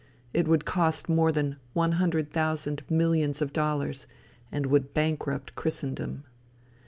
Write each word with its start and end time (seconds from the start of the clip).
It 0.33 0.47
would 0.47 0.65
cost 0.65 1.09
more 1.09 1.31
than 1.31 1.57
one 1.73 1.91
hundred 1.91 2.31
thousand 2.33 2.81
millions 2.89 3.39
of 3.39 3.53
dollars, 3.53 4.07
and 4.51 4.65
would 4.65 4.95
bankrupt 4.95 5.53
Christendom. 5.53 6.23